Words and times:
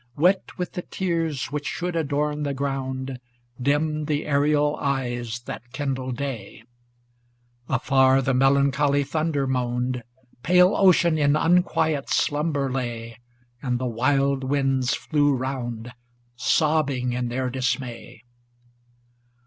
Wet 0.15 0.57
with 0.57 0.71
the 0.71 0.81
tears 0.81 1.51
which 1.51 1.67
should 1.67 1.95
adorn 1.95 2.41
the 2.41 2.55
ground. 2.55 3.19
Dimmed 3.61 4.07
the 4.07 4.25
aerial 4.25 4.75
eyes 4.77 5.41
that 5.41 5.61
kindle 5.73 6.11
day; 6.11 6.63
Afar 7.69 8.23
the 8.23 8.33
melancholy 8.33 9.03
thunder 9.03 9.45
moaned. 9.45 10.01
Pale 10.41 10.75
Ocean 10.75 11.19
in 11.19 11.35
unquiet 11.35 12.09
slumber 12.09 12.71
lay. 12.71 13.19
And 13.61 13.77
the 13.77 13.85
wild 13.85 14.43
winds 14.43 14.95
flew 14.95 15.35
round, 15.35 15.91
sobbing 16.35 17.13
in 17.13 17.27
their 17.27 17.51
dismay. 17.51 18.23